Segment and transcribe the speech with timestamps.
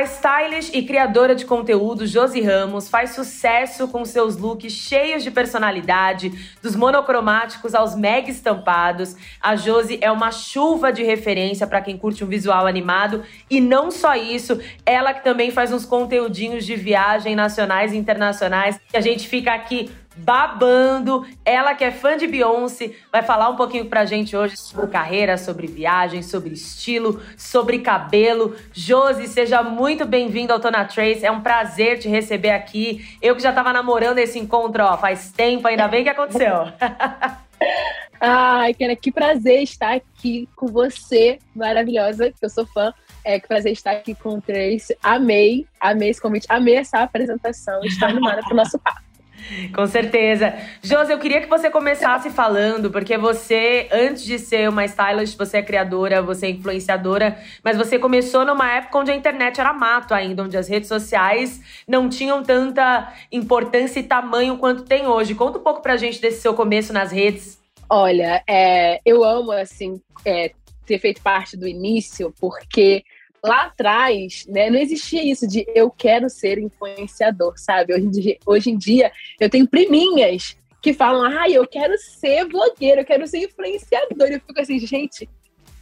[0.00, 5.30] A stylish e criadora de conteúdo Josi Ramos faz sucesso com seus looks cheios de
[5.30, 6.32] personalidade,
[6.62, 9.14] dos monocromáticos aos mega estampados.
[9.42, 13.90] A Josi é uma chuva de referência para quem curte um visual animado e não
[13.90, 19.28] só isso, ela que também faz uns conteúdinhos de viagem nacionais e internacionais a gente
[19.28, 21.26] fica aqui babando.
[21.44, 25.36] Ela que é fã de Beyoncé, vai falar um pouquinho pra gente hoje sobre carreira,
[25.36, 28.56] sobre viagem, sobre estilo, sobre cabelo.
[28.72, 31.24] Josi, seja muito bem-vindo ao Tona Trace.
[31.24, 33.16] É um prazer te receber aqui.
[33.20, 36.66] Eu que já tava namorando esse encontro, ó, faz tempo, ainda bem que aconteceu.
[38.20, 42.92] Ai, Kena, que prazer estar aqui com você, maravilhosa, que eu sou fã.
[43.24, 44.96] É que prazer estar aqui com o Trace.
[45.02, 47.82] Amei, amei esse convite, amei essa apresentação.
[47.82, 49.09] Estou animada para o nosso papo.
[49.74, 50.54] Com certeza.
[50.82, 55.58] Josi, eu queria que você começasse falando, porque você, antes de ser uma stylist, você
[55.58, 60.14] é criadora, você é influenciadora, mas você começou numa época onde a internet era mato
[60.14, 65.34] ainda, onde as redes sociais não tinham tanta importância e tamanho quanto tem hoje.
[65.34, 67.58] Conta um pouco pra gente desse seu começo nas redes.
[67.88, 70.52] Olha, é, eu amo, assim, é,
[70.86, 73.04] ter feito parte do início, porque
[73.44, 77.94] lá atrás, né, não existia isso de eu quero ser influenciador, sabe?
[77.94, 81.96] Hoje em dia, hoje em dia eu tenho priminhas que falam, ai, ah, eu quero
[81.98, 84.28] ser blogueira, eu quero ser influenciador.
[84.28, 85.28] Eu fico assim, gente,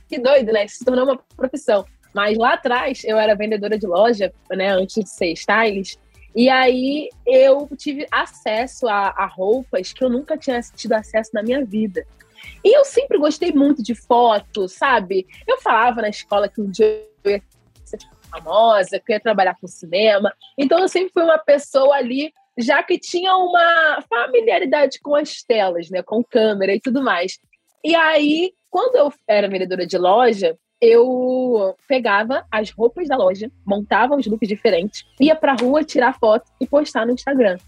[0.09, 0.65] que doido, né?
[0.65, 1.85] Isso se tornou uma profissão.
[2.13, 5.99] Mas lá atrás eu era vendedora de loja, né, antes de ser stylist.
[6.35, 11.43] E aí eu tive acesso a, a roupas que eu nunca tinha tido acesso na
[11.43, 12.05] minha vida.
[12.65, 15.27] E eu sempre gostei muito de fotos, sabe?
[15.47, 17.43] Eu falava na escola que um dia eu ia
[17.85, 17.99] ser
[18.31, 20.33] famosa, que eu ia trabalhar com cinema.
[20.59, 25.89] Então eu sempre fui uma pessoa ali, já que tinha uma familiaridade com as telas,
[25.91, 26.03] né?
[26.03, 27.39] Com câmera e tudo mais.
[27.85, 34.15] E aí, quando eu era vendedora de loja, eu pegava as roupas da loja, montava
[34.15, 37.59] uns looks diferentes, ia pra rua tirar foto e postar no Instagram.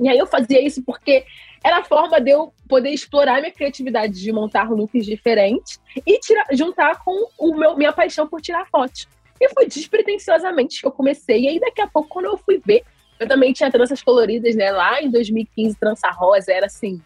[0.00, 1.24] E aí eu fazia isso porque
[1.62, 6.46] era a forma de eu poder explorar minha criatividade de montar looks diferentes e tirar,
[6.52, 9.08] juntar com o meu, minha paixão por tirar fotos.
[9.40, 11.42] E foi despretensiosamente que eu comecei.
[11.42, 12.82] E aí, daqui a pouco, quando eu fui ver,
[13.18, 14.70] eu também tinha tranças coloridas, né?
[14.70, 17.00] Lá em 2015, trança rosa era assim.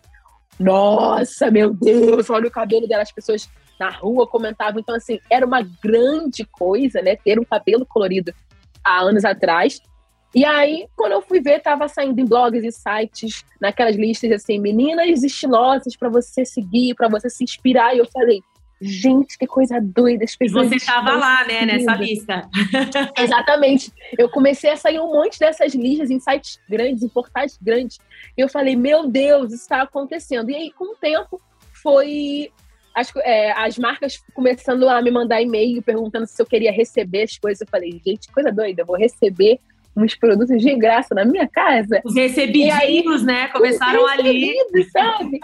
[0.59, 3.03] Nossa, meu Deus, olha o cabelo dela.
[3.03, 4.81] As pessoas na rua comentavam.
[4.81, 7.16] Então, assim, era uma grande coisa, né?
[7.16, 8.32] Ter um cabelo colorido
[8.84, 9.81] há anos atrás.
[10.34, 14.59] E aí, quando eu fui ver, tava saindo em blogs e sites, naquelas listas assim,
[14.59, 17.94] meninas estilosas para você seguir, para você se inspirar.
[17.94, 18.43] E eu falei,
[18.81, 20.25] gente, que coisa doida.
[20.25, 22.48] As pessoas você estava lá, né, nessa lista.
[23.16, 23.93] Exatamente.
[24.19, 27.99] Eu comecei a sair um monte dessas listas em sites grandes, em portais grandes.
[28.37, 30.50] E eu falei, meu Deus, isso está acontecendo.
[30.50, 31.41] E aí, com o tempo,
[31.82, 32.50] foi
[32.94, 37.38] as, é, as marcas começando a me mandar e-mail perguntando se eu queria receber as
[37.38, 37.60] coisas.
[37.60, 39.60] Eu falei, gente, coisa doida, eu vou receber
[39.97, 42.00] uns produtos de graça na minha casa.
[42.04, 43.48] Os recebidinhos, aí, né?
[43.48, 44.54] Começaram ali.
[44.91, 45.38] sabe?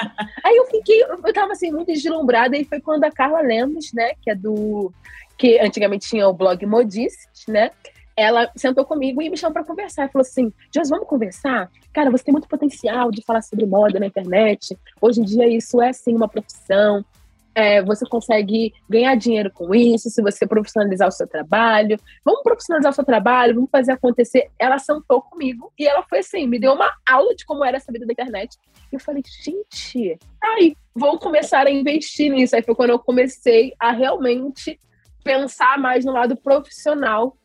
[0.45, 4.13] aí eu fiquei, eu tava assim, muito deslumbrada, e foi quando a Carla Lemos, né,
[4.23, 4.93] que é do.
[5.37, 7.71] que antigamente tinha o blog Modices, né?
[8.17, 10.07] Ela sentou comigo e me chamou para conversar.
[10.07, 11.71] E falou assim: Jos, vamos conversar?
[11.93, 14.77] Cara, você tem muito potencial de falar sobre moda na internet.
[15.01, 17.05] Hoje em dia, isso é sim uma profissão
[17.59, 21.99] é, você consegue ganhar dinheiro com isso, se você profissionalizar o seu trabalho.
[22.25, 24.49] Vamos profissionalizar o seu trabalho, vamos fazer acontecer.
[24.57, 27.91] Ela sentou comigo e ela foi assim, me deu uma aula de como era essa
[27.91, 28.57] vida da internet.
[28.93, 32.55] E eu falei, gente, aí, vou começar a investir nisso.
[32.55, 34.79] Aí foi quando eu comecei a realmente
[35.25, 37.37] pensar mais no lado profissional,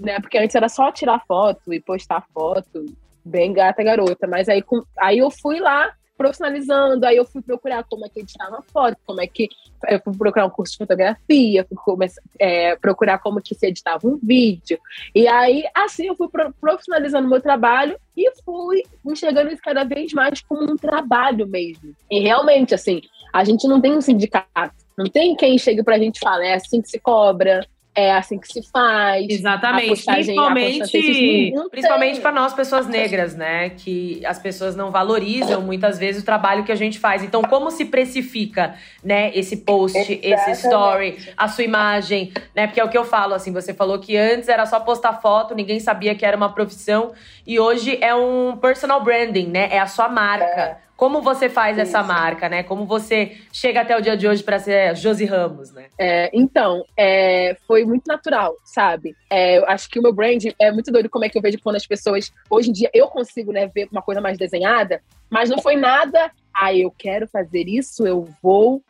[0.00, 0.18] né?
[0.20, 2.86] Porque antes era só tirar foto e postar foto,
[3.22, 4.26] bem gata garota.
[4.26, 4.64] Mas aí,
[4.98, 7.06] aí eu fui lá profissionalizando.
[7.06, 9.48] Aí eu fui procurar como é que editava foto, como é que.
[9.88, 14.06] Eu fui procurar um curso de fotografia, fui começar, é, procurar como que se editava
[14.06, 14.78] um vídeo.
[15.14, 16.28] E aí, assim, eu fui
[16.60, 21.96] profissionalizando meu trabalho e fui enxergando isso cada vez mais como um trabalho mesmo.
[22.10, 23.00] E realmente, assim,
[23.32, 26.54] a gente não tem um sindicato, não tem quem chegue pra gente e fale, é
[26.54, 29.26] assim que se cobra, é assim que se faz.
[29.28, 30.04] Exatamente.
[30.04, 33.70] Principalmente, principalmente para nós, pessoas negras, né?
[33.70, 37.22] Que as pessoas não valorizam muitas vezes o trabalho que a gente faz.
[37.22, 40.26] Então, como se precifica, né, esse post, Exatamente.
[40.26, 42.66] esse story, a sua imagem, né?
[42.66, 45.54] Porque é o que eu falo, assim, você falou que antes era só postar foto,
[45.54, 47.12] ninguém sabia que era uma profissão,
[47.46, 49.68] e hoje é um personal branding, né?
[49.72, 50.44] É a sua marca.
[50.44, 52.62] É como você faz sim, essa marca, né?
[52.62, 55.86] Como você chega até o dia de hoje para ser Josi Ramos, né?
[55.98, 59.16] É, então, é, foi muito natural, sabe?
[59.30, 61.58] É, eu acho que o meu brand é muito doido como é que eu vejo
[61.64, 62.30] quando as pessoas.
[62.50, 65.00] Hoje em dia eu consigo né, ver uma coisa mais desenhada,
[65.30, 66.30] mas não foi nada.
[66.54, 68.82] Ah, eu quero fazer isso, eu vou.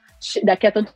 [0.43, 0.93] Daqui a tantos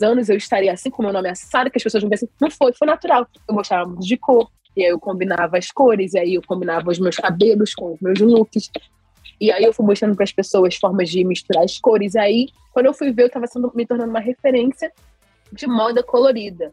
[0.00, 2.28] anos eu estaria assim, com meu nome Sara, que as pessoas vão ver assim.
[2.40, 3.26] Não foi, foi natural.
[3.48, 6.88] Eu mostrava muito de cor, e aí eu combinava as cores, e aí eu combinava
[6.92, 8.70] os meus cabelos com os meus looks.
[9.40, 12.14] E aí eu fui mostrando para as pessoas formas de misturar as cores.
[12.14, 14.92] E aí, quando eu fui ver, eu estava me tornando uma referência
[15.52, 16.72] de moda colorida.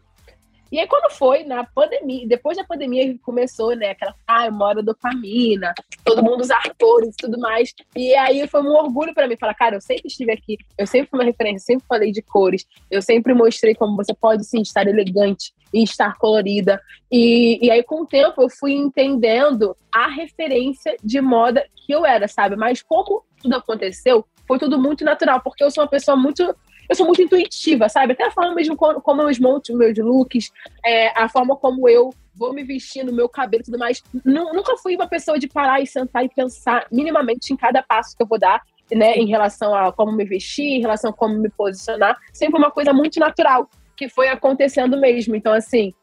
[0.71, 5.73] E aí, quando foi na pandemia, depois da pandemia começou, né, aquela, ah, moda dopamina,
[6.06, 7.73] todo mundo usar cores e tudo mais.
[7.95, 11.09] E aí foi um orgulho para mim falar, cara, eu sempre estive aqui, eu sempre
[11.09, 14.88] fui uma referência, sempre falei de cores, eu sempre mostrei como você pode sim estar
[14.88, 16.81] elegante e estar colorida.
[17.12, 22.06] E, e aí, com o tempo, eu fui entendendo a referência de moda que eu
[22.06, 22.56] era, sabe?
[22.56, 26.56] Mas como tudo aconteceu, foi tudo muito natural, porque eu sou uma pessoa muito
[26.91, 28.11] eu sou muito intuitiva, sabe?
[28.11, 30.51] Até a forma mesmo como, como eu desmonto meus looks,
[30.85, 34.03] é, a forma como eu vou me vestindo, meu cabelo e tudo mais.
[34.25, 38.21] Nunca fui uma pessoa de parar e sentar e pensar minimamente em cada passo que
[38.21, 38.61] eu vou dar,
[38.91, 39.13] né?
[39.15, 42.17] Em relação a como me vestir, em relação a como me posicionar.
[42.33, 45.33] Sempre uma coisa muito natural, que foi acontecendo mesmo.
[45.33, 45.94] Então, assim,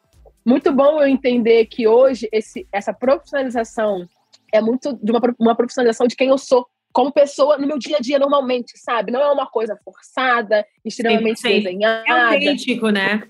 [0.43, 4.07] muito bom eu entender que hoje esse, essa profissionalização
[4.51, 7.97] é muito de uma, uma profissionalização de quem eu sou, como pessoa no meu dia
[7.97, 9.11] a dia normalmente, sabe?
[9.11, 11.61] Não é uma coisa forçada, extremamente sim, sim.
[11.61, 12.03] desenhada.
[12.07, 13.23] É autêntico, né?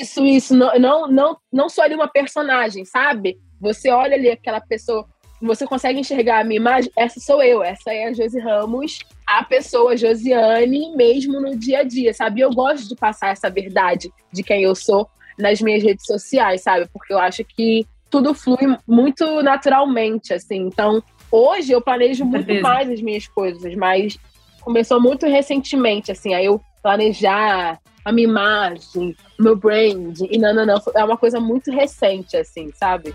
[0.00, 0.56] Isso, isso.
[0.56, 3.38] Não, não, não, não sou ali uma personagem, sabe?
[3.60, 5.06] Você olha ali aquela pessoa,
[5.40, 9.44] você consegue enxergar a minha imagem, essa sou eu, essa é a Josi Ramos, a
[9.44, 12.40] pessoa Josiane, mesmo no dia a dia, sabe?
[12.40, 15.08] Eu gosto de passar essa verdade de quem eu sou
[15.38, 16.88] nas minhas redes sociais, sabe?
[16.92, 20.66] Porque eu acho que tudo flui muito naturalmente, assim.
[20.66, 21.02] Então,
[21.36, 24.16] Hoje eu planejo muito mais as minhas coisas, mas
[24.60, 30.64] começou muito recentemente, assim, aí eu planejar a minha imagem, meu brand, e não, não,
[30.64, 33.12] não, é uma coisa muito recente, assim, sabe?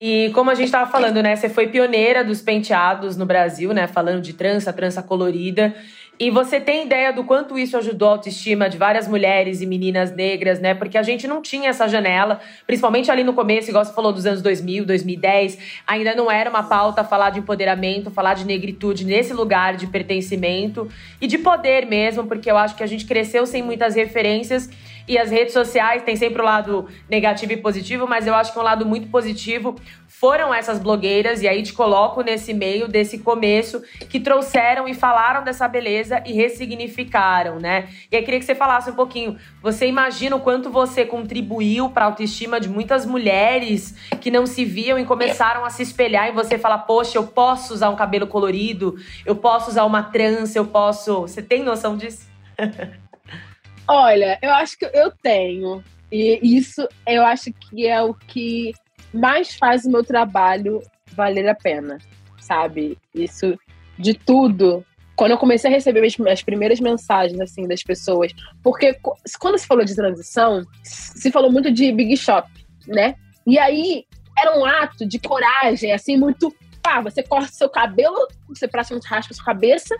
[0.00, 1.36] E como a gente estava falando, né?
[1.36, 3.86] Você foi pioneira dos penteados no Brasil, né?
[3.86, 5.76] Falando de trança, trança colorida.
[6.18, 10.14] E você tem ideia do quanto isso ajudou a autoestima de várias mulheres e meninas
[10.14, 10.72] negras, né?
[10.72, 14.24] Porque a gente não tinha essa janela, principalmente ali no começo, igual você falou dos
[14.24, 19.32] anos 2000, 2010, ainda não era uma pauta falar de empoderamento, falar de negritude nesse
[19.32, 20.88] lugar de pertencimento
[21.20, 24.70] e de poder mesmo, porque eu acho que a gente cresceu sem muitas referências
[25.06, 28.58] e as redes sociais têm sempre o lado negativo e positivo, mas eu acho que
[28.58, 29.76] um lado muito positivo
[30.24, 35.44] foram essas blogueiras, e aí te coloco nesse meio desse começo, que trouxeram e falaram
[35.44, 37.90] dessa beleza e ressignificaram, né?
[38.10, 39.36] E aí queria que você falasse um pouquinho.
[39.60, 44.64] Você imagina o quanto você contribuiu para a autoestima de muitas mulheres que não se
[44.64, 48.26] viam e começaram a se espelhar em você falar: Poxa, eu posso usar um cabelo
[48.26, 48.96] colorido,
[49.26, 51.20] eu posso usar uma trança, eu posso.
[51.20, 52.26] Você tem noção disso?
[53.86, 55.84] Olha, eu acho que eu tenho.
[56.10, 58.72] E isso eu acho que é o que
[59.14, 60.82] mais faz o meu trabalho
[61.12, 61.98] valer a pena,
[62.40, 62.98] sabe?
[63.14, 63.58] Isso
[63.98, 64.84] de tudo.
[65.16, 68.98] Quando eu comecei a receber as primeiras mensagens assim das pessoas, porque
[69.38, 72.48] quando se falou de transição, se falou muito de big shop,
[72.88, 73.14] né?
[73.46, 74.04] E aí
[74.36, 79.32] era um ato de coragem, assim, muito pá, você corta seu cabelo, você praticamente raspa
[79.32, 79.94] sua cabeça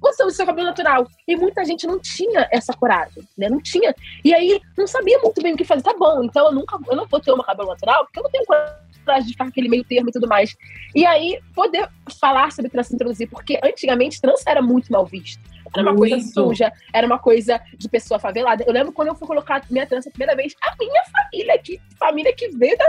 [0.00, 1.06] você usa seu cabelo natural.
[1.26, 3.48] E muita gente não tinha essa coragem, né?
[3.48, 3.94] Não tinha.
[4.24, 5.82] E aí não sabia muito bem o que fazer.
[5.82, 8.30] Tá bom, então eu nunca, eu não vou ter uma cabelo natural, porque eu não
[8.30, 10.56] tenho coragem de ficar aquele meio termo e tudo mais.
[10.94, 11.88] E aí poder
[12.20, 15.40] falar sobre trans introduzir, porque antigamente trans era muito mal visto.
[15.74, 16.10] Era uma muito.
[16.10, 18.64] coisa suja, era uma coisa de pessoa favelada.
[18.66, 21.80] Eu lembro quando eu fui colocar minha trança a primeira vez, a minha família, que
[21.98, 22.86] família que veio da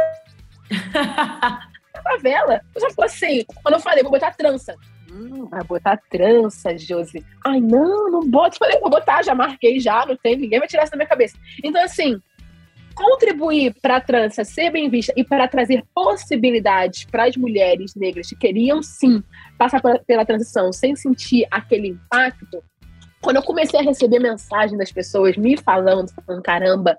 [2.03, 2.61] favela.
[2.73, 4.75] Eu já falei assim, quando eu falei, vou botar trança.
[5.11, 7.25] Hum, vai botar trança, Josi.
[7.45, 8.57] Ai, não, não bota.
[8.57, 11.37] Falei, vou botar, já marquei, já, não tem, ninguém vai tirar isso da minha cabeça.
[11.63, 12.21] Então, assim,
[12.97, 18.27] contribuir para a trança ser bem vista e para trazer possibilidades para as mulheres negras
[18.27, 19.23] que queriam sim
[19.57, 22.63] passar pela transição sem sentir aquele impacto.
[23.21, 26.97] Quando eu comecei a receber mensagem das pessoas me falando, falando, caramba,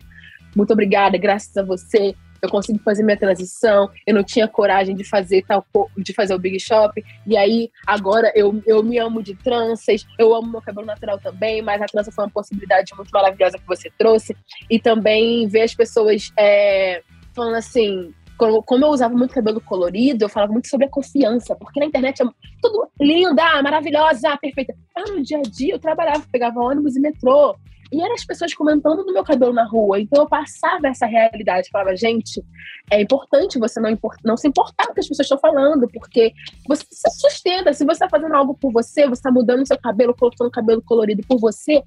[0.55, 5.05] muito obrigada, graças a você eu consegui fazer minha transição, eu não tinha coragem de
[5.05, 5.67] fazer tal
[5.97, 10.35] de fazer o Big Shop, e aí agora eu, eu me amo de tranças, eu
[10.35, 13.91] amo meu cabelo natural também, mas a trança foi uma possibilidade muito maravilhosa que você
[13.99, 14.37] trouxe,
[14.71, 17.03] e também ver as pessoas é,
[17.35, 21.81] falando assim, como eu usava muito cabelo colorido, eu falava muito sobre a confiança, porque
[21.81, 22.27] na internet é
[22.63, 24.75] tudo linda, maravilhosa, perfeita.
[24.97, 27.57] Ah, no dia a dia eu trabalhava, pegava ônibus e metrô.
[27.91, 30.01] E eram as pessoas comentando no meu cabelo na rua.
[30.01, 31.71] Então eu passava essa realidade.
[31.71, 32.45] Falava, gente,
[32.91, 35.89] é importante você não, import não se importar com o que as pessoas estão falando,
[35.89, 36.33] porque
[36.67, 37.73] você se sustenta.
[37.73, 41.23] Se você está fazendo algo por você, você está mudando seu cabelo, colocando cabelo colorido
[41.27, 41.83] por você,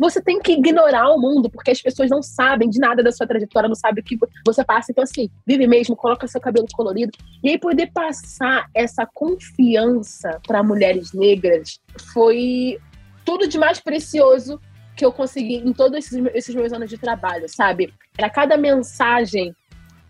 [0.00, 3.26] você tem que ignorar o mundo, porque as pessoas não sabem de nada da sua
[3.26, 4.90] trajetória, não sabem o que você passa.
[4.90, 7.12] Então, assim, vive mesmo, coloca seu cabelo colorido.
[7.44, 11.78] E aí, poder passar essa confiança para mulheres negras
[12.14, 12.78] foi
[13.26, 14.58] tudo de mais precioso
[15.00, 17.90] que eu consegui em todos esses, esses meus anos de trabalho, sabe?
[18.18, 19.56] Era cada mensagem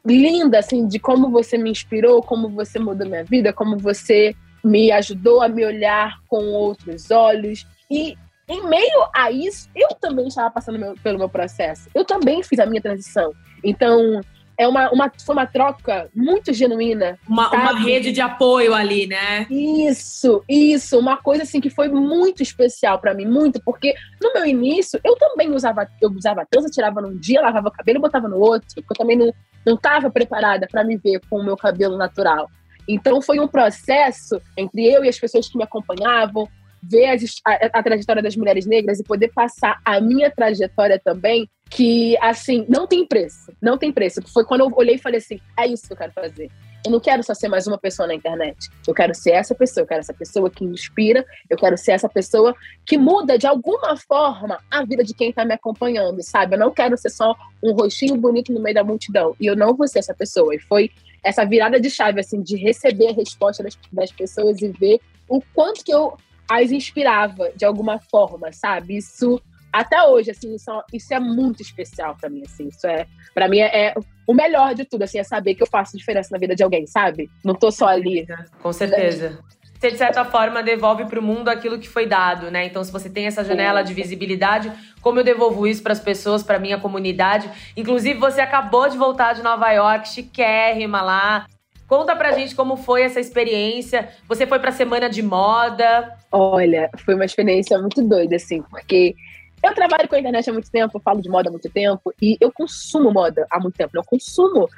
[0.05, 4.91] linda, assim, de como você me inspirou, como você mudou minha vida, como você me
[4.91, 7.65] ajudou a me olhar com outros olhos.
[7.89, 8.19] E
[8.49, 11.89] em meio a isso, eu também estava passando meu, pelo meu processo.
[11.95, 13.33] Eu também fiz a minha transição.
[13.63, 14.21] Então,
[14.61, 17.19] é uma, uma, foi uma troca muito genuína.
[17.27, 19.47] Uma, uma, rede de apoio ali, né?
[19.49, 20.99] Isso, isso.
[20.99, 25.17] Uma coisa assim que foi muito especial para mim, muito, porque no meu início eu
[25.17, 28.69] também usava, eu usava trança, tirava num dia, lavava o cabelo e botava no outro,
[28.75, 29.33] porque eu também não,
[29.65, 32.47] não estava preparada para me ver com o meu cabelo natural.
[32.87, 36.47] Então foi um processo entre eu e as pessoas que me acompanhavam,
[36.83, 41.49] ver as, a, a, trajetória das mulheres negras e poder passar a minha trajetória também,
[41.69, 43.53] que, assim, não tem preço.
[43.61, 44.21] Não tem preço.
[44.33, 46.51] Foi quando eu olhei e falei assim: é isso que eu quero fazer.
[46.85, 48.57] Eu não quero só ser mais uma pessoa na internet.
[48.89, 49.83] Eu quero ser essa pessoa.
[49.83, 51.25] Eu quero essa pessoa que inspira.
[51.49, 52.55] Eu quero ser essa pessoa
[52.87, 56.55] que muda de alguma forma a vida de quem está me acompanhando, sabe?
[56.55, 59.37] Eu não quero ser só um rostinho bonito no meio da multidão.
[59.39, 60.55] E eu não vou ser essa pessoa.
[60.55, 60.91] E foi
[61.23, 65.43] essa virada de chave, assim, de receber a resposta das, das pessoas e ver o
[65.55, 66.17] quanto que eu
[66.51, 68.97] as inspirava de alguma forma, sabe?
[68.97, 69.41] Isso
[69.73, 73.49] até hoje, assim, isso, é isso é muito especial para mim, assim, isso é, para
[73.49, 73.95] mim é, é,
[74.27, 76.87] o melhor de tudo, assim, é saber que eu faço diferença na vida de alguém,
[76.89, 77.31] sabe?
[77.45, 78.27] Não tô só ali.
[78.61, 79.39] Com certeza.
[79.79, 82.67] Você, de certa forma, devolve para o mundo aquilo que foi dado, né?
[82.67, 86.43] Então, se você tem essa janela de visibilidade, como eu devolvo isso para as pessoas,
[86.43, 87.51] para minha comunidade?
[87.75, 91.47] Inclusive, você acabou de voltar de Nova York, chiquérrima lá,
[91.91, 94.11] Conta pra gente como foi essa experiência.
[94.29, 96.17] Você foi pra semana de moda?
[96.31, 99.17] Olha, foi uma experiência muito doida, assim, porque
[99.63, 102.13] eu trabalho com a internet há muito tempo, eu falo de moda há muito tempo
[102.21, 103.91] e eu consumo moda há muito tempo.
[103.95, 104.69] Eu consumo.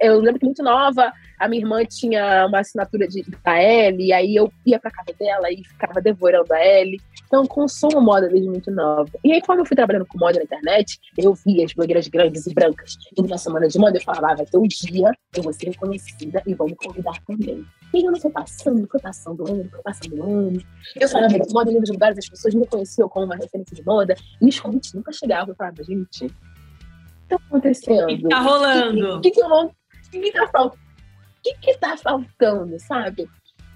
[0.00, 4.12] Eu lembro que muito nova, a minha irmã tinha uma assinatura de, da L, e
[4.12, 7.00] aí eu ia pra casa dela e ficava devorando a L.
[7.26, 9.10] Então, eu consumo moda desde muito nova.
[9.24, 12.46] E aí, quando eu fui trabalhando com moda na internet, eu via as blogueiras grandes
[12.46, 15.52] e brancas indo na semana de moda, eu falava, vai ter um dia, eu vou
[15.52, 17.64] ser reconhecida e vou me convidar também.
[17.94, 20.62] E ano foi passando, foi passando ano, foi passando ano.
[20.94, 24.48] Eu falava moda em lugares, as pessoas me conheciam como uma referência de moda, e
[24.48, 25.50] os convites nunca chegavam.
[25.50, 26.34] Eu falava, gente, o que
[27.28, 28.04] tá acontecendo?
[28.04, 29.16] O que tá rolando?
[29.16, 29.40] O que, que,
[30.10, 30.74] que, que, tá faltando?
[30.74, 33.28] O que, que tá faltando, sabe?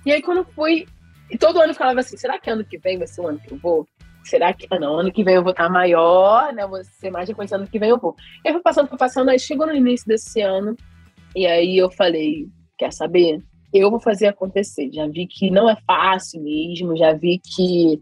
[0.05, 0.87] E aí, quando fui.
[1.31, 3.39] E todo ano eu falava assim: será que ano que vem vai ser o ano
[3.39, 3.87] que eu vou?
[4.25, 4.67] Será que.
[4.71, 6.67] Ah, não, ano que vem eu vou estar maior, né?
[6.67, 8.17] Vou ser mais reconhecida ano que vem eu vou.
[8.45, 10.77] E aí, fui passando, fui passando, aí chegou no início desse ano,
[11.37, 13.41] e aí eu falei: quer saber?
[13.73, 14.91] eu vou fazer acontecer.
[14.93, 18.01] Já vi que não é fácil mesmo, já vi que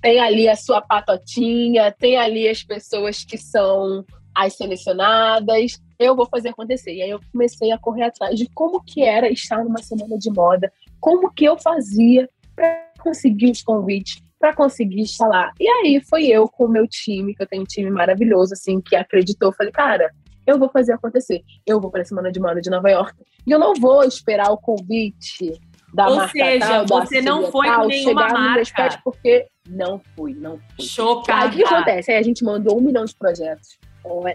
[0.00, 4.04] tem ali a sua patotinha, tem ali as pessoas que são
[4.34, 5.78] as selecionadas.
[5.98, 6.94] Eu vou fazer acontecer.
[6.94, 10.30] E aí eu comecei a correr atrás de como que era estar numa semana de
[10.30, 15.52] moda, como que eu fazia para conseguir os convites, para conseguir estar lá.
[15.60, 18.80] E aí foi eu com o meu time, que eu tenho um time maravilhoso, assim,
[18.80, 19.52] que acreditou.
[19.52, 20.10] Falei, cara,
[20.46, 21.42] eu vou fazer acontecer.
[21.66, 23.14] Eu vou para a Semana de Moda de Nova York.
[23.46, 25.52] E eu não vou esperar o convite
[25.92, 29.00] da Ou marca seja, tal, você não foi tal, com nenhuma marca.
[29.04, 30.84] Porque não fui, não fui.
[30.84, 31.44] Chocada.
[31.44, 32.10] Aí o que acontece?
[32.10, 33.78] Aí a gente mandou um milhão de projetos.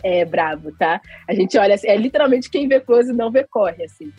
[0.02, 1.02] É, é bravo, tá?
[1.28, 4.12] A gente olha assim, é literalmente quem vê close não vê corre, assim.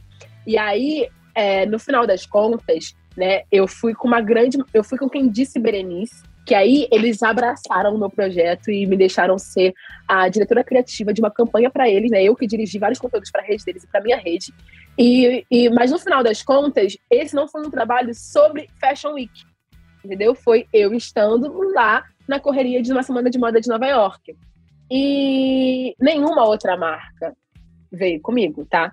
[0.47, 4.59] E aí, é, no final das contas, né, eu fui com uma grande.
[4.75, 8.97] Eu fui com quem disse Berenice, que aí eles abraçaram o meu projeto e me
[8.97, 9.75] deixaram ser
[10.07, 12.23] a diretora criativa de uma campanha para eles, né?
[12.23, 14.53] Eu que dirigi vários conteúdos para a rede deles e para minha rede.
[14.99, 19.45] E, e, mas no final das contas, esse não foi um trabalho sobre Fashion Week,
[20.07, 20.35] entendeu?
[20.35, 24.37] Foi eu estando lá na correria de uma semana de moda de Nova York.
[24.91, 27.37] E nenhuma outra marca
[27.91, 28.93] veio comigo, tá?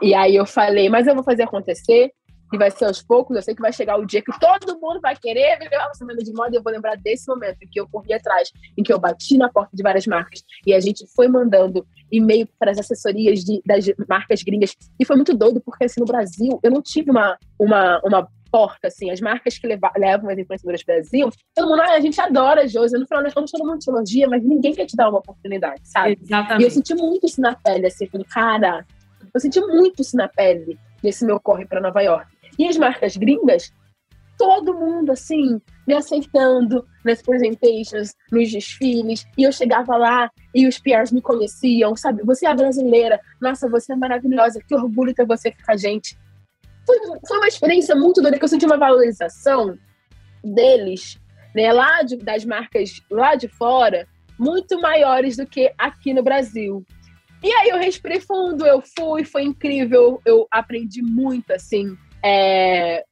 [0.00, 2.12] E aí eu falei, mas eu vou fazer acontecer.
[2.52, 3.34] e vai ser aos poucos.
[3.34, 6.18] Eu sei que vai chegar o dia que todo mundo vai querer ver uma semana
[6.22, 6.50] de moda.
[6.52, 9.38] E eu vou lembrar desse momento em que eu corri atrás, em que eu bati
[9.38, 13.62] na porta de várias marcas e a gente foi mandando e-mail para as assessorias de,
[13.64, 14.76] das marcas gringas.
[15.00, 18.88] E foi muito doido, porque assim, no Brasil eu não tive uma, uma, uma porta,
[18.88, 22.00] assim, as marcas que leva, levam as influenciadoras para o Brasil, todo mundo, ah, a
[22.00, 24.84] gente adora a Josi, no final das contas todo mundo te elogia, mas ninguém quer
[24.84, 26.18] te dar uma oportunidade, sabe?
[26.22, 26.62] Exatamente.
[26.62, 28.86] E eu senti muito isso na pele, assim, falei, cara,
[29.34, 32.26] eu senti muito isso na pele nesse meu corre para Nova York.
[32.58, 33.72] E as marcas gringas,
[34.38, 39.24] todo mundo, assim, me aceitando nas presentations, nos desfiles.
[39.36, 42.22] E eu chegava lá e os PRs me conheciam, sabe?
[42.24, 46.16] Você é brasileira, nossa, você é maravilhosa, que orgulho ter você aqui com a gente.
[46.86, 49.78] Foi, foi uma experiência muito doida, que eu senti uma valorização
[50.42, 51.18] deles,
[51.54, 54.06] né, lá de, das marcas lá de fora,
[54.38, 56.84] muito maiores do que aqui no Brasil.
[57.42, 61.96] E aí eu respirei fundo, eu fui, foi incrível, eu aprendi muito, assim.
[62.24, 63.04] É...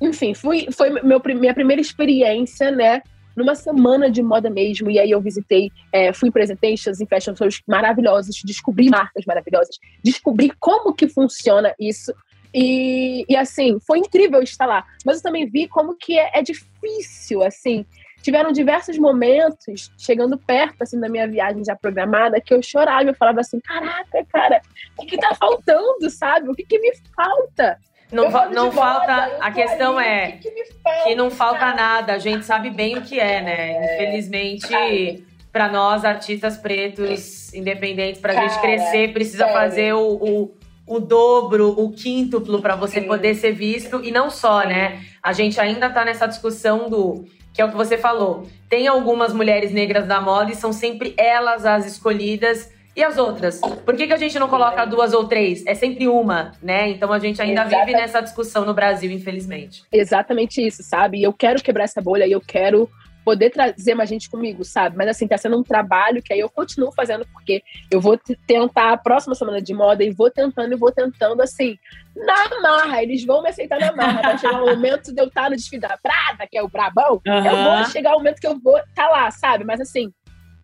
[0.00, 3.02] Enfim, fui, foi meu, minha primeira experiência, né?
[3.36, 7.36] Numa semana de moda mesmo, e aí eu visitei, é, fui em presentations, em fashion
[7.36, 12.14] shows maravilhosos, descobri marcas maravilhosas, descobri como que funciona isso.
[12.58, 14.82] E, e assim, foi incrível estar lá.
[15.04, 17.84] Mas eu também vi como que é, é difícil, assim,
[18.22, 23.14] tiveram diversos momentos, chegando perto assim da minha viagem já programada, que eu chorava, eu
[23.14, 24.62] falava assim, caraca, cara,
[24.96, 26.48] o que, que tá faltando, sabe?
[26.48, 27.78] O que, que me falta?
[28.10, 29.36] Não, fa não falta.
[29.38, 30.64] A questão é que, que,
[31.04, 31.76] que, não falta cara?
[31.76, 32.12] nada.
[32.14, 33.72] A gente sabe bem o que é, né?
[33.72, 39.52] É, Infelizmente, para nós, artistas pretos, independentes, para a gente crescer, precisa sério.
[39.52, 40.55] fazer o, o,
[40.86, 43.06] o, dobro, o quíntuplo para você Sim.
[43.06, 44.02] poder ser visto.
[44.04, 44.68] E não só, Sim.
[44.68, 45.04] né?
[45.22, 48.46] A gente ainda tá nessa discussão do que é o que você falou.
[48.68, 52.70] Tem algumas mulheres negras da moda e são sempre elas as escolhidas.
[52.94, 53.60] E as outras?
[53.60, 55.66] Por que, que a gente não coloca duas ou três?
[55.66, 56.88] É sempre uma, né?
[56.88, 57.86] Então a gente ainda Exatamente.
[57.86, 59.84] vive nessa discussão no Brasil, infelizmente.
[59.92, 61.18] Exatamente isso, sabe?
[61.18, 62.88] E eu quero quebrar essa bolha e eu quero
[63.26, 64.96] poder trazer mais gente comigo, sabe?
[64.96, 68.16] Mas assim, tá sendo um trabalho que aí eu continuo fazendo, porque eu vou
[68.46, 71.76] tentar a próxima semana de moda e vou tentando e vou tentando, assim,
[72.14, 73.02] na marra.
[73.02, 74.22] Eles vão me aceitar na marra.
[74.22, 77.20] Vai chegar o momento de eu estar no desfile da Prada, que é o Brabão,
[77.26, 77.46] uhum.
[77.46, 79.64] eu vou chegar o momento que eu vou estar tá lá, sabe?
[79.64, 80.12] Mas assim,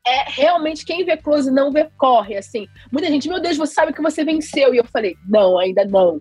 [0.07, 2.69] é realmente quem vê close não vê corre, assim.
[2.93, 4.73] Muita gente, meu Deus, você sabe que você venceu.
[4.73, 6.21] E eu falei, não, ainda não.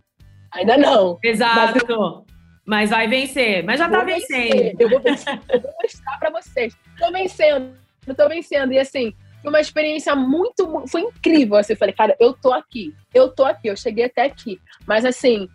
[0.51, 1.19] Ainda não.
[1.23, 1.85] Exato.
[1.87, 2.30] Mas
[2.65, 3.63] mas vai vencer.
[3.63, 4.79] Mas já tá vencendo.
[4.79, 5.39] Eu vou, vencer.
[5.49, 6.75] eu vou mostrar pra vocês.
[6.97, 7.75] Tô vencendo.
[8.05, 8.71] Eu tô vencendo.
[8.73, 10.87] E assim, foi uma experiência muito.
[10.87, 11.57] Foi incrível.
[11.57, 12.93] Assim, eu falei, cara, eu tô aqui.
[13.13, 13.67] Eu tô aqui.
[13.67, 14.59] Eu cheguei até aqui.
[14.85, 15.49] Mas assim,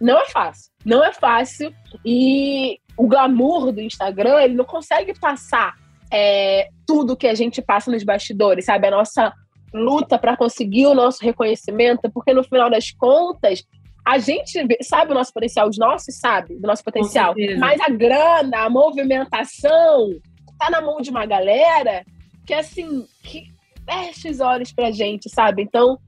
[0.00, 0.70] não é fácil.
[0.84, 1.72] Não é fácil.
[2.04, 5.74] E o glamour do Instagram, ele não consegue passar
[6.10, 8.86] é, tudo que a gente passa nos bastidores, sabe?
[8.86, 9.32] A nossa
[9.72, 13.64] luta para conseguir o nosso reconhecimento, porque no final das contas,
[14.04, 18.64] a gente sabe o nosso potencial, os nossos sabem do nosso potencial, mas a grana,
[18.64, 20.10] a movimentação
[20.58, 22.04] tá na mão de uma galera
[22.44, 23.44] que assim, que
[23.88, 25.62] fecha os olhos pra gente, sabe?
[25.62, 25.98] Então,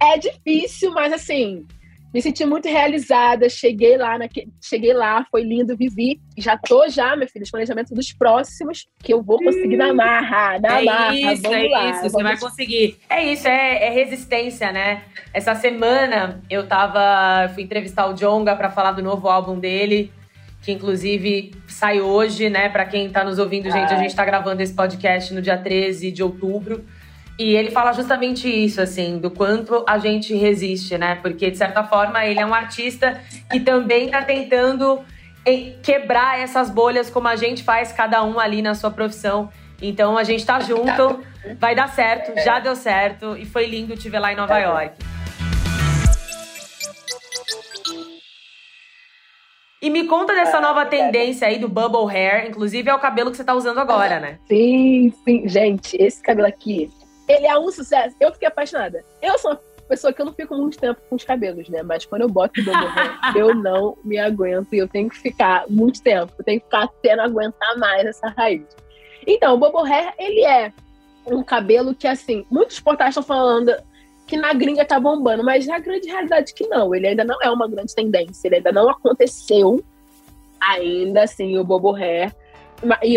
[0.00, 1.66] é difícil, mas assim,
[2.12, 3.48] me senti muito realizada.
[3.48, 4.48] Cheguei lá, naque...
[4.62, 6.20] cheguei lá, foi lindo, vivi.
[6.36, 10.58] Já tô já, meu filho, os planejamentos dos próximos, que eu vou conseguir na marra,
[10.58, 11.14] na é marra.
[11.14, 12.98] Isso, Vamos é lá, isso, você vai conseguir.
[13.08, 15.02] É isso, é, é, resistência, né?
[15.32, 20.10] Essa semana eu tava, fui entrevistar o Jonga para falar do novo álbum dele,
[20.62, 22.68] que inclusive sai hoje, né?
[22.68, 23.94] Para quem tá nos ouvindo, gente, Ai.
[23.94, 26.84] a gente tá gravando esse podcast no dia 13 de outubro.
[27.38, 31.16] E ele fala justamente isso, assim, do quanto a gente resiste, né?
[31.16, 33.20] Porque, de certa forma, ele é um artista
[33.50, 35.04] que também tá tentando
[35.82, 39.50] quebrar essas bolhas como a gente faz, cada um ali na sua profissão.
[39.80, 41.20] Então a gente tá junto,
[41.60, 44.96] vai dar certo, já deu certo e foi lindo te ver lá em Nova York.
[49.82, 53.36] E me conta dessa nova tendência aí do bubble hair, inclusive é o cabelo que
[53.36, 54.38] você tá usando agora, né?
[54.48, 56.90] Sim, sim, gente, esse cabelo aqui
[57.28, 58.16] ele é um sucesso.
[58.20, 59.04] Eu fiquei apaixonada.
[59.20, 61.82] Eu sou uma pessoa que eu não fico muito tempo com os cabelos, né?
[61.82, 62.86] Mas quando eu boto o bambu,
[63.36, 66.32] eu não me aguento e eu tenho que ficar muito tempo.
[66.38, 68.64] Eu tenho que ficar até não aguentar mais essa raiz.
[69.26, 70.72] Então, o bobo hair, ele é
[71.26, 73.74] um cabelo que, assim, muitos portais estão falando
[74.26, 76.94] que na gringa tá bombando, mas a grande realidade que não.
[76.94, 79.82] Ele ainda não é uma grande tendência, ele ainda não aconteceu
[80.60, 82.34] ainda, assim, o bobo hair.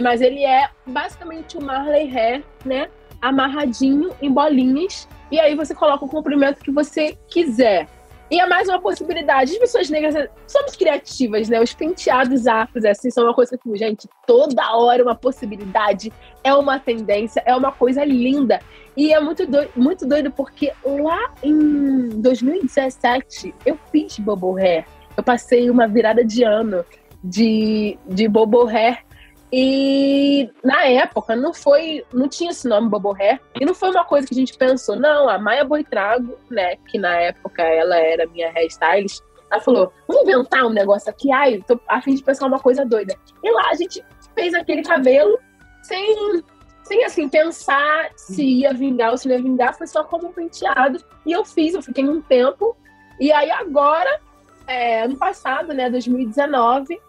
[0.02, 2.89] Mas ele é basicamente o Marley hair, né?
[3.22, 5.08] Amarradinho em bolinhas.
[5.32, 7.88] E aí você coloca o comprimento que você quiser.
[8.32, 9.54] E é mais uma possibilidade.
[9.54, 11.60] As pessoas negras somos criativas, né?
[11.60, 16.80] Os penteados afros, assim, são uma coisa que, gente, toda hora uma possibilidade, é uma
[16.80, 18.60] tendência, é uma coisa linda.
[18.96, 24.86] E é muito doido, muito doido porque lá em 2017 eu fiz bubble hair.
[25.18, 26.86] eu passei uma virada de ano
[27.24, 29.04] de, de bobo hair
[29.52, 34.06] e na época não foi, não tinha esse nome Bobo Hair, e não foi uma
[34.06, 38.28] coisa que a gente pensou, não, a Maia Boitrago, né, que na época ela era
[38.28, 42.46] minha hairstylist, ela falou, vamos inventar um negócio aqui, ai, tô a fim de pensar
[42.46, 43.16] uma coisa doida.
[43.44, 44.04] E lá a gente
[44.36, 45.40] fez aquele cabelo
[45.82, 46.44] sem,
[46.84, 50.32] sem assim, pensar se ia vingar ou se não ia vingar, foi só como um
[50.32, 52.78] penteado, e eu fiz, eu fiquei um tempo,
[53.20, 54.22] e aí agora,
[54.68, 57.02] é, ano passado, né, 2019,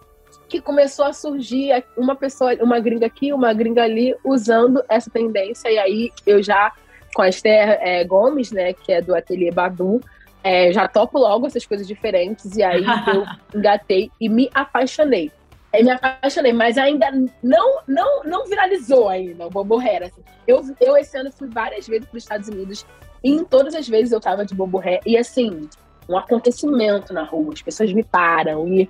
[0.50, 5.70] que começou a surgir uma pessoa, uma gringa aqui, uma gringa ali, usando essa tendência.
[5.70, 6.72] E aí eu já,
[7.14, 10.00] com a Esther é, Gomes, né, que é do Ateliê Badu,
[10.42, 12.56] é, já topo logo essas coisas diferentes.
[12.56, 12.84] E aí
[13.14, 15.30] eu engatei e me apaixonei.
[15.72, 17.06] Eu me apaixonei, mas ainda
[17.40, 20.02] não não não viralizou ainda o Bobo Hair.
[20.02, 20.22] Assim.
[20.46, 22.84] Eu, eu esse ano fui várias vezes para os Estados Unidos
[23.22, 25.00] e em todas as vezes eu tava de Bobo Hair.
[25.06, 25.68] E assim,
[26.10, 27.52] um acontecimento na rua.
[27.52, 28.88] As pessoas me param e.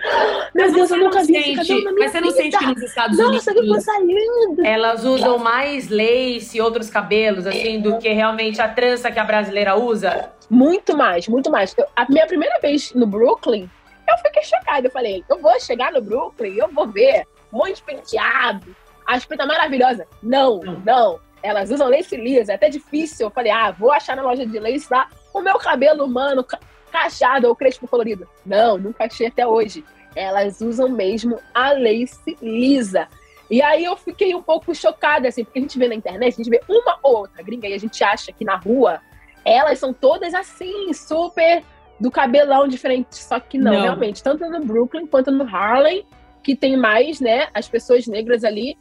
[0.54, 3.46] Meu Deus, eu nunca vi sente, esse Mas você não sente que nos Estados Unidos.
[3.46, 4.66] Nossa, que linda!
[4.66, 9.24] Elas usam mais lace e outros cabelos, assim, do que realmente a trança que a
[9.24, 10.30] brasileira usa?
[10.48, 11.74] Muito mais, muito mais.
[11.76, 13.68] Eu, a minha primeira vez no Brooklyn,
[14.08, 14.86] eu fiquei chocada.
[14.86, 18.74] Eu falei, eu vou chegar no Brooklyn, eu vou ver um monte de penteado,
[19.06, 20.06] as pintas maravilhosas.
[20.22, 21.20] Não, não.
[21.42, 23.26] Elas usam lace lisa, é até difícil.
[23.26, 26.44] Eu falei, ah, vou achar na loja de lace lá o meu cabelo humano
[26.90, 28.28] cachado ou crespo colorido.
[28.44, 29.84] Não, nunca achei até hoje.
[30.14, 33.08] Elas usam mesmo a lace lisa.
[33.50, 36.36] E aí eu fiquei um pouco chocada, assim, porque a gente vê na internet, a
[36.36, 39.00] gente vê uma ou outra gringa e a gente acha que na rua
[39.44, 41.64] elas são todas assim, super
[41.98, 43.16] do cabelão diferente.
[43.16, 43.82] Só que não, não.
[43.82, 46.06] realmente, tanto no Brooklyn quanto no Harlem,
[46.42, 48.78] que tem mais, né, as pessoas negras ali,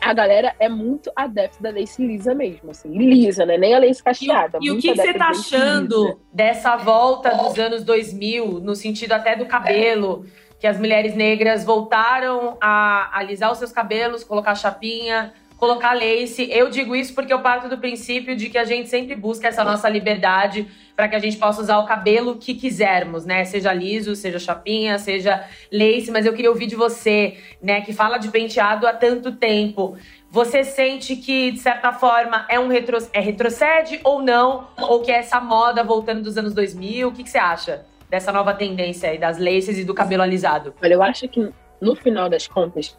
[0.00, 3.56] a galera é muito adepta da lace lisa mesmo, assim, lisa, né?
[3.56, 4.58] Nem a lace cacheada.
[4.60, 6.18] E, e o que, que você tá achando lisa.
[6.32, 10.24] dessa volta dos anos 2000, no sentido até do cabelo,
[10.58, 16.48] que as mulheres negras voltaram a alisar os seus cabelos, colocar chapinha, colocar lace.
[16.50, 19.64] Eu digo isso porque eu parto do princípio de que a gente sempre busca essa
[19.64, 20.66] nossa liberdade
[20.96, 23.44] para que a gente possa usar o cabelo que quisermos, né?
[23.44, 28.18] Seja liso, seja chapinha, seja lace, mas eu queria ouvir de você, né, que fala
[28.18, 29.96] de penteado há tanto tempo.
[30.30, 32.98] Você sente que, de certa forma, é um retro...
[33.12, 34.68] é retrocede ou não?
[34.78, 37.08] Ou que é essa moda voltando dos anos 2000?
[37.08, 40.74] O que, que você acha dessa nova tendência aí das laces e do cabelo alisado?
[40.82, 42.96] Olha, eu acho que, no final das contas,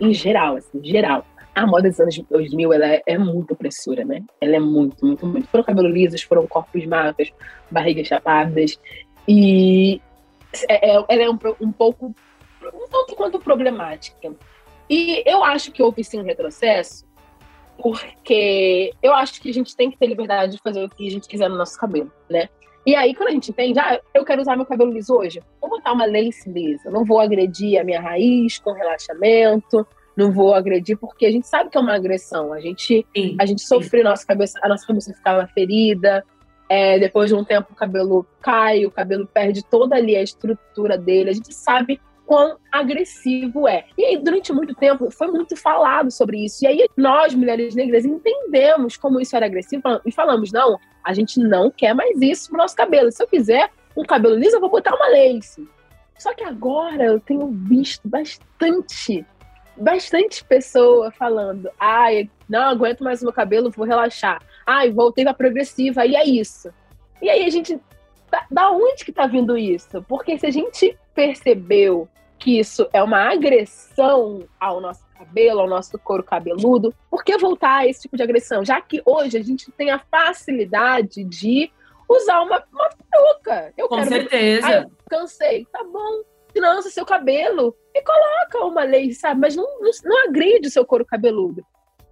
[0.00, 1.24] em geral, assim, geral,
[1.58, 4.22] a moda dos anos 2000 ela é, é, muito opressora, né?
[4.40, 5.48] Ela é muito, muito, muito.
[5.48, 7.32] Foram cabelos lisos, foram corpos magros,
[7.70, 8.78] barrigas chapadas.
[9.26, 10.00] E
[10.68, 12.14] é, é, ela é um, um pouco,
[12.62, 14.32] um tanto quanto problemática.
[14.88, 17.06] E eu acho que houve sim um retrocesso,
[17.76, 21.10] porque eu acho que a gente tem que ter liberdade de fazer o que a
[21.10, 22.48] gente quiser no nosso cabelo, né?
[22.86, 25.68] E aí, quando a gente entende, ah, eu quero usar meu cabelo liso hoje, vou
[25.68, 29.86] botar uma lace lisa, não vou agredir a minha raiz com relaxamento,
[30.18, 32.52] não vou agredir, porque a gente sabe que é uma agressão.
[32.52, 36.24] A gente, sim, a gente sofreu, nossa cabeça, a nossa cabeça ficava ferida.
[36.68, 40.98] É, depois de um tempo o cabelo cai, o cabelo perde toda ali a estrutura
[40.98, 41.30] dele.
[41.30, 43.84] A gente sabe quão agressivo é.
[43.96, 46.64] E aí, durante muito tempo, foi muito falado sobre isso.
[46.64, 51.38] E aí, nós, mulheres negras, entendemos como isso era agressivo e falamos: não, a gente
[51.38, 53.12] não quer mais isso pro nosso cabelo.
[53.12, 55.66] Se eu quiser um cabelo liso, eu vou botar uma lace.
[56.18, 59.24] Só que agora eu tenho visto bastante
[59.78, 64.42] bastante pessoa falando: ai, não aguento mais o meu cabelo, vou relaxar.
[64.66, 66.72] Ai, voltei pra progressiva, e é isso.
[67.22, 67.80] E aí a gente.
[68.30, 70.04] Da, da onde que tá vindo isso?
[70.06, 72.06] Porque se a gente percebeu
[72.38, 77.78] que isso é uma agressão ao nosso cabelo, ao nosso couro cabeludo, por que voltar
[77.78, 78.64] a esse tipo de agressão?
[78.64, 81.70] Já que hoje a gente tem a facilidade de
[82.08, 83.72] usar uma, uma peruca.
[83.76, 84.66] Eu Com quero certeza.
[84.66, 85.66] Ai, cansei.
[85.72, 86.22] Tá bom,
[86.58, 89.40] trança seu cabelo e coloca uma lei, sabe?
[89.40, 91.64] Mas não, não, não agride o seu couro cabeludo.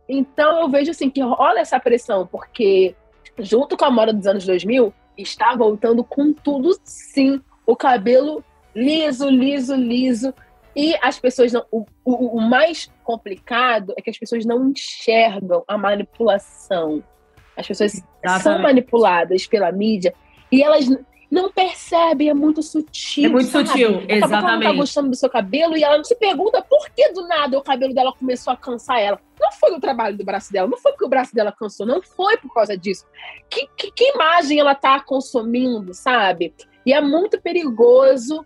[0.09, 2.95] Então eu vejo assim que rola essa pressão, porque
[3.39, 7.41] junto com a moda dos anos 2000, está voltando com tudo sim.
[7.67, 10.33] O cabelo liso, liso, liso.
[10.75, 11.65] E as pessoas não.
[11.71, 17.03] O, o, o mais complicado é que as pessoas não enxergam a manipulação.
[17.57, 18.43] As pessoas Exatamente.
[18.43, 20.15] são manipuladas pela mídia
[20.53, 20.87] e elas
[21.37, 23.27] não percebe, é muito sutil.
[23.27, 23.69] É muito sabe?
[23.69, 24.33] sutil, exatamente.
[24.33, 27.29] Ela não tá gostando do seu cabelo e ela não se pergunta por que do
[27.29, 29.21] nada o cabelo dela começou a cansar ela.
[29.39, 32.01] Não foi o trabalho do braço dela, não foi porque o braço dela cansou, não
[32.01, 33.05] foi por causa disso.
[33.51, 36.55] Que, que, que imagem ela tá consumindo, sabe?
[36.87, 38.45] E é muito perigoso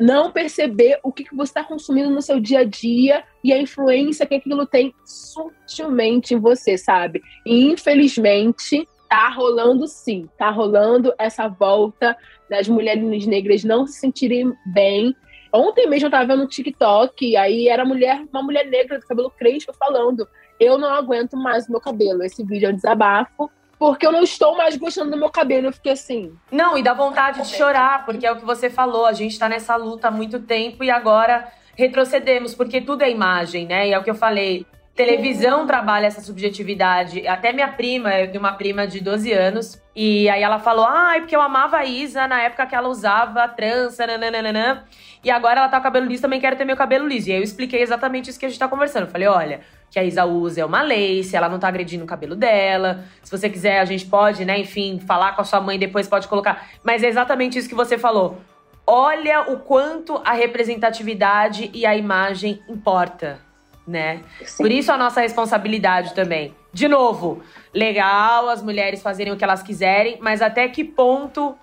[0.00, 3.60] não perceber o que, que você está consumindo no seu dia a dia e a
[3.60, 7.20] influência que aquilo tem sutilmente em você, sabe?
[7.44, 12.16] E infelizmente tá rolando sim, tá rolando essa volta
[12.48, 15.14] das mulheres negras não se sentirem bem.
[15.52, 19.30] Ontem mesmo eu tava vendo um TikTok, aí era mulher, uma mulher negra de cabelo
[19.30, 20.26] crespo falando:
[20.58, 22.22] Eu não aguento mais o meu cabelo.
[22.22, 25.66] Esse vídeo é um desabafo, porque eu não estou mais gostando do meu cabelo.
[25.66, 26.34] Eu fiquei assim.
[26.50, 29.04] Não, e dá vontade de chorar, porque é o que você falou.
[29.04, 33.66] A gente tá nessa luta há muito tempo e agora retrocedemos, porque tudo é imagem,
[33.66, 33.88] né?
[33.88, 34.64] E é o que eu falei.
[34.94, 37.26] Televisão trabalha essa subjetividade.
[37.26, 41.16] Até minha prima, eu tenho uma prima de 12 anos, e aí ela falou: ah,
[41.16, 44.84] é porque eu amava a Isa na época que ela usava trança, nananana.
[45.24, 47.30] E agora ela tá com cabelo liso, também quero ter meu cabelo liso.
[47.30, 49.04] E aí eu expliquei exatamente isso que a gente tá conversando.
[49.04, 52.06] Eu falei: olha, que a Isa usa é uma lace, ela não tá agredindo o
[52.06, 53.02] cabelo dela.
[53.22, 56.28] Se você quiser, a gente pode, né, enfim, falar com a sua mãe depois, pode
[56.28, 56.66] colocar.
[56.84, 58.42] Mas é exatamente isso que você falou.
[58.86, 63.51] Olha o quanto a representatividade e a imagem importa
[63.86, 64.20] né?
[64.44, 64.62] Sim.
[64.62, 66.54] Por isso a nossa responsabilidade também.
[66.72, 67.42] De novo,
[67.74, 71.54] legal as mulheres fazerem o que elas quiserem, mas até que ponto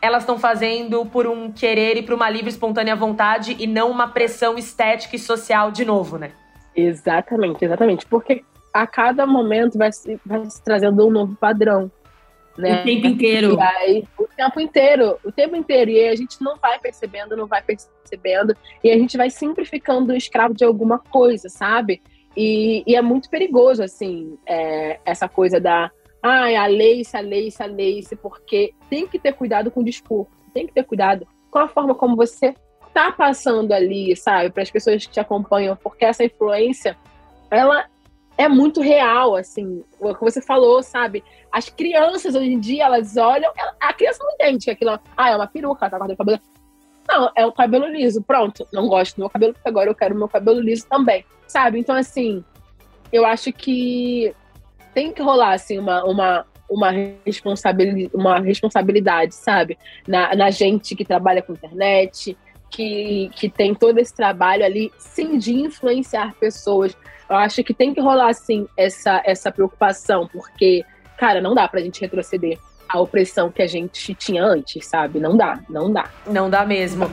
[0.00, 4.08] elas estão fazendo por um querer e por uma livre espontânea vontade e não uma
[4.08, 6.32] pressão estética e social de novo, né?
[6.76, 8.04] Exatamente, exatamente.
[8.06, 11.90] Porque a cada momento vai se, vai se trazendo um novo padrão.
[12.56, 12.82] Né?
[12.82, 13.60] O tempo inteiro.
[13.60, 15.90] Aí, o tempo inteiro, o tempo inteiro.
[15.90, 18.56] E a gente não vai percebendo, não vai percebendo.
[18.82, 22.00] E a gente vai sempre ficando escravo de alguma coisa, sabe?
[22.36, 25.90] E, e é muito perigoso, assim, é, essa coisa da.
[26.22, 29.84] Ai, ah, a Leice, a Leice, a Leice, porque tem que ter cuidado com o
[29.84, 32.54] discurso, tem que ter cuidado com a forma como você
[32.94, 36.96] tá passando ali, sabe, para as pessoas que te acompanham, porque essa influência,
[37.50, 37.86] ela
[38.36, 41.22] é muito real, assim, o que você falou, sabe?
[41.52, 45.36] As crianças hoje em dia, elas olham, a criança não entende que aquilo, ah, é
[45.36, 46.40] uma peruca, ela tá cortando o cabelo.
[47.08, 48.66] Não, é o cabelo liso, pronto.
[48.72, 51.78] Não gosto do meu cabelo, agora eu quero o meu cabelo liso também, sabe?
[51.78, 52.42] Então, assim,
[53.12, 54.34] eu acho que
[54.92, 56.90] tem que rolar, assim, uma, uma, uma,
[57.24, 59.78] responsabilidade, uma responsabilidade, sabe?
[60.08, 62.36] Na, na gente que trabalha com internet,
[62.74, 66.96] que, que tem todo esse trabalho ali, sim, de influenciar pessoas
[67.28, 70.84] eu acho que tem que rolar, assim, essa, essa preocupação, porque,
[71.16, 72.58] cara, não dá pra gente retroceder
[72.88, 75.18] a opressão que a gente tinha antes, sabe?
[75.18, 76.10] Não dá, não dá.
[76.26, 77.10] Não dá mesmo.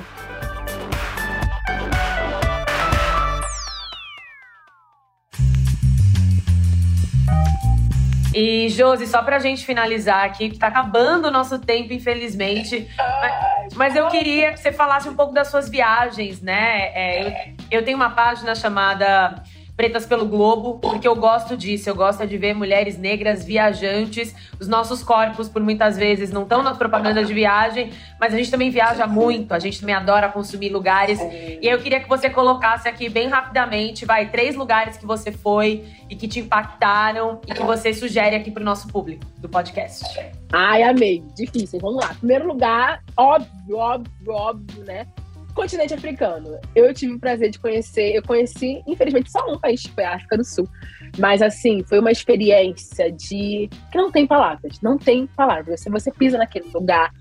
[8.33, 12.87] E, Josi, só pra gente finalizar aqui, que tá acabando o nosso tempo, infelizmente.
[12.97, 16.91] Mas, mas eu queria que você falasse um pouco das suas viagens, né?
[16.93, 19.43] É, eu, eu tenho uma página chamada
[19.81, 21.89] Pretas pelo Globo, porque eu gosto disso.
[21.89, 24.35] Eu gosto de ver mulheres negras viajantes.
[24.59, 28.51] Os nossos corpos, por muitas vezes, não estão nas propagandas de viagem, mas a gente
[28.51, 29.55] também viaja muito.
[29.55, 31.19] A gente também adora consumir lugares.
[31.19, 35.83] E eu queria que você colocasse aqui bem rapidamente, vai, três lugares que você foi
[36.07, 40.05] e que te impactaram e que você sugere aqui para o nosso público do podcast.
[40.53, 41.23] Ai, amei.
[41.35, 41.79] Difícil.
[41.79, 42.13] Vamos lá.
[42.13, 45.07] Primeiro lugar, óbvio, óbvio, óbvio, né?
[45.61, 46.59] Continente africano.
[46.75, 50.15] Eu tive o prazer de conhecer, eu conheci, infelizmente, só um país, que foi a
[50.15, 50.67] África do Sul.
[51.19, 53.69] Mas, assim, foi uma experiência de.
[53.91, 55.81] que não tem palavras, não tem palavras.
[55.81, 57.11] Se você pisa naquele lugar,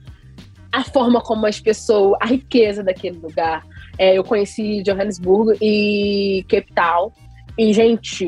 [0.73, 3.63] a forma como as pessoas, a riqueza daquele lugar.
[3.99, 7.13] É, eu conheci Johannesburgo e Cape Town.
[7.59, 8.27] E, gente,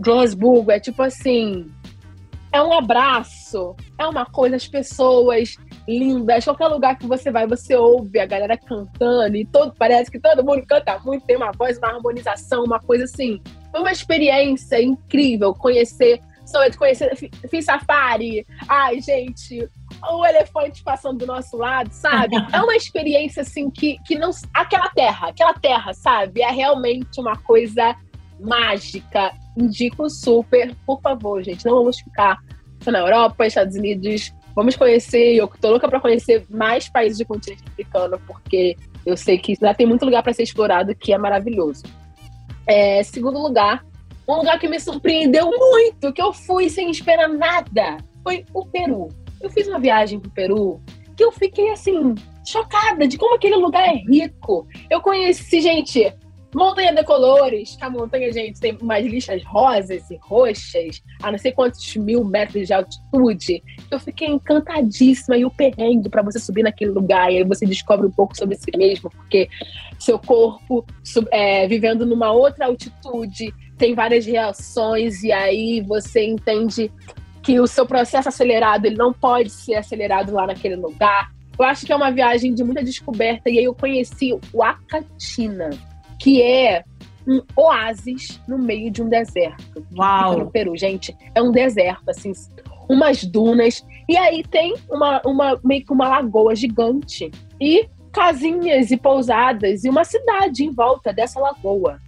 [0.00, 1.70] Johannesburgo é tipo assim.
[2.54, 5.56] É um abraço, é uma coisa, as pessoas
[5.88, 6.44] lindas.
[6.44, 10.44] Qualquer lugar que você vai, você ouve a galera cantando e todo, parece que todo
[10.44, 13.42] mundo canta muito, tem uma voz, uma harmonização, uma coisa assim.
[13.72, 16.20] Foi uma experiência incrível conhecer.
[16.46, 17.16] Só de conhecer,
[17.50, 18.46] fiz safari.
[18.68, 19.68] Ai, gente,
[20.12, 22.36] o elefante passando do nosso lado, sabe?
[22.54, 24.30] É uma experiência assim que, que não.
[24.54, 26.40] Aquela terra, aquela terra, sabe?
[26.40, 27.96] É realmente uma coisa
[28.40, 29.32] mágica.
[29.56, 30.74] Indico super.
[30.86, 32.38] Por favor, gente, não vamos ficar
[32.86, 37.64] na Europa, Estados Unidos, Vamos conhecer, eu tô louca para conhecer mais países do continente
[37.66, 41.82] africano, porque eu sei que lá tem muito lugar para ser explorado que é maravilhoso.
[42.66, 43.84] É, segundo lugar,
[44.28, 49.08] um lugar que me surpreendeu muito, que eu fui sem esperar nada, foi o Peru.
[49.40, 50.80] Eu fiz uma viagem pro Peru
[51.16, 54.66] que eu fiquei assim, chocada de como aquele lugar é rico.
[54.88, 56.12] Eu conheci, gente,
[56.54, 61.38] Montanha de Colores, que a montanha, gente, tem umas lixas rosas e roxas, a não
[61.38, 63.62] sei quantos mil metros de altitude.
[63.90, 65.36] Eu fiquei encantadíssima.
[65.36, 68.56] E o perrengue para você subir naquele lugar, e aí você descobre um pouco sobre
[68.56, 69.48] si mesmo, porque
[69.98, 70.86] seu corpo,
[71.32, 76.90] é, vivendo numa outra altitude, tem várias reações, e aí você entende
[77.42, 81.32] que o seu processo acelerado ele não pode ser acelerado lá naquele lugar.
[81.58, 85.70] Eu acho que é uma viagem de muita descoberta, e aí eu conheci o Acatina
[86.18, 86.84] que é
[87.26, 89.86] um oásis no meio de um deserto.
[89.96, 90.38] Uau!
[90.38, 91.16] No Peru, gente.
[91.34, 92.32] É um deserto, assim,
[92.88, 93.84] umas dunas.
[94.08, 97.30] E aí tem uma, uma meio que uma lagoa gigante.
[97.60, 101.98] E casinhas e pousadas e uma cidade em volta dessa lagoa.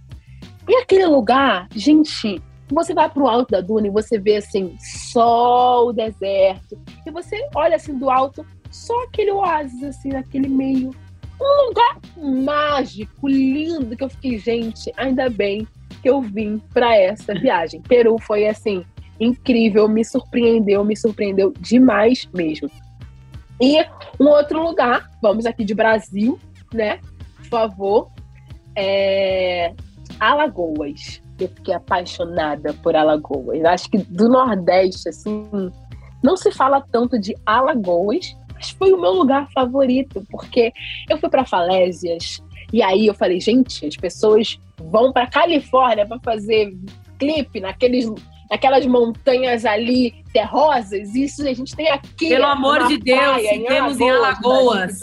[0.67, 4.75] E aquele lugar, gente, você vai para o alto da duna e você vê assim,
[4.79, 6.77] só o deserto.
[7.05, 10.91] E você olha assim do alto, só aquele oásis assim, naquele meio.
[11.39, 15.67] Um lugar mágico, lindo, que eu fiquei, gente, ainda bem
[16.01, 17.81] que eu vim para essa viagem.
[17.81, 18.83] Peru foi assim,
[19.19, 22.69] incrível, me surpreendeu, me surpreendeu demais mesmo.
[23.61, 23.83] E
[24.19, 26.39] um outro lugar, vamos aqui de Brasil,
[26.73, 26.99] né?
[27.37, 28.11] Por favor.
[28.75, 29.73] É...
[30.19, 31.21] Alagoas.
[31.39, 33.63] Eu fiquei apaixonada por Alagoas.
[33.65, 35.71] Acho que do Nordeste, assim,
[36.23, 40.73] não se fala tanto de Alagoas, mas foi o meu lugar favorito, porque
[41.09, 42.41] eu fui para Falésias
[42.73, 46.75] e aí eu falei, gente, as pessoas vão para Califórnia para fazer
[47.17, 48.09] clipe naqueles
[48.49, 52.29] naquelas montanhas ali terrosas, isso a gente tem aqui.
[52.29, 54.99] Pelo amor de Deus, praia, em temos em Alagoas.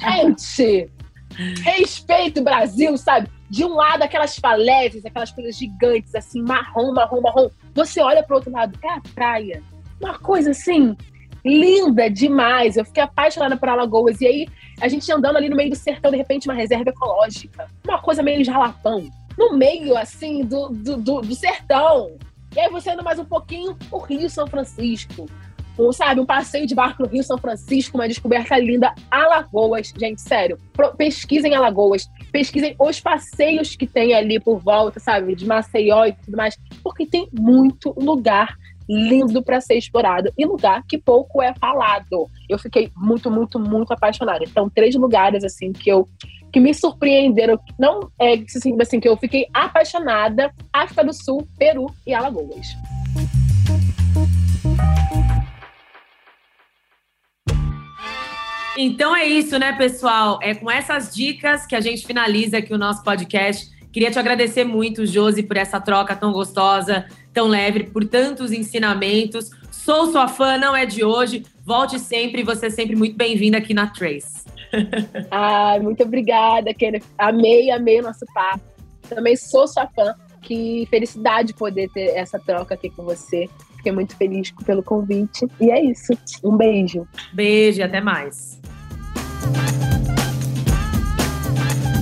[0.00, 0.90] Gente,
[1.62, 3.28] respeito o Brasil, sabe?
[3.48, 7.48] De um lado, aquelas falésias, aquelas coisas gigantes, assim, marrom, marrom, marrom.
[7.74, 9.62] Você olha pro outro lado, é a praia.
[10.00, 10.96] Uma coisa assim,
[11.44, 12.76] linda demais.
[12.76, 14.20] Eu fiquei apaixonada por Alagoas.
[14.20, 14.48] E aí,
[14.80, 17.68] a gente andando ali no meio do sertão, de repente, uma reserva ecológica.
[17.86, 19.08] Uma coisa meio jalapão.
[19.36, 22.16] No meio, assim, do, do, do, do sertão.
[22.54, 25.26] E aí você anda mais um pouquinho, o Rio São Francisco.
[25.78, 28.92] Um, sabe, um passeio de barco no Rio São Francisco, uma descoberta linda.
[29.08, 30.58] Alagoas, gente, sério.
[30.96, 32.10] Pesquisem Alagoas.
[32.32, 36.58] Pesquisem os passeios que tem ali por volta, sabe, de Maceió e tudo mais.
[36.82, 38.56] Porque tem muito lugar
[38.88, 42.30] lindo para ser explorado e lugar que pouco é falado.
[42.48, 44.44] Eu fiquei muito, muito, muito apaixonada.
[44.44, 46.08] Então, três lugares assim que eu
[46.50, 51.92] que me surpreenderam, não é assim, assim que eu fiquei apaixonada, África do Sul, Peru
[52.06, 52.66] e Alagoas.
[58.80, 60.38] Então é isso, né, pessoal?
[60.40, 63.68] É com essas dicas que a gente finaliza aqui o nosso podcast.
[63.92, 69.50] Queria te agradecer muito, Josi, por essa troca tão gostosa, tão leve, por tantos ensinamentos.
[69.70, 71.44] Sou sua fã, não é de hoje.
[71.64, 74.44] Volte sempre, você é sempre muito bem-vinda aqui na Trace.
[75.30, 77.04] Ai, muito obrigada, Kenneth.
[77.16, 78.62] Amei, amei o nosso papo.
[79.08, 80.14] Também sou sua fã.
[80.42, 83.48] Que felicidade poder ter essa troca aqui com você.
[83.76, 85.46] Fiquei muito feliz pelo convite.
[85.60, 86.12] E é isso.
[86.42, 87.06] Um beijo.
[87.32, 88.58] Beijo e até mais.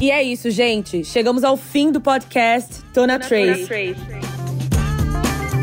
[0.00, 1.04] E é isso, gente.
[1.04, 3.96] Chegamos ao fim do podcast Tona Trace.